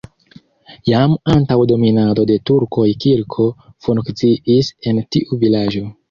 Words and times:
Jam 0.91 1.11
antaŭ 1.33 1.57
dominado 1.71 2.23
de 2.31 2.37
turkoj 2.49 2.85
kirko 3.03 3.45
funkciis 3.89 4.71
en 4.93 5.03
tiu 5.17 5.39
vilaĝo. 5.45 5.85